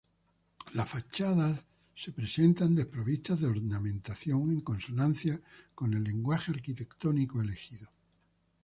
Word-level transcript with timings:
Las 0.73 0.89
fachadas 0.89 1.63
se 1.95 2.11
presentan 2.11 2.73
desprovistas 2.73 3.39
de 3.39 3.45
ornamentación, 3.45 4.49
en 4.49 4.61
consonancia 4.61 5.39
con 5.75 5.93
el 5.93 6.03
lenguaje 6.03 6.49
arquitectónico 6.51 7.39
elegido. 7.39 7.87